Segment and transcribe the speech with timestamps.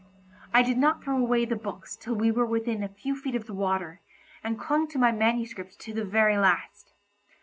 [0.51, 3.45] I did not throw away the books till we were within a few feet of
[3.45, 4.01] the water,
[4.43, 6.93] and clung to my manuscripts to the very last.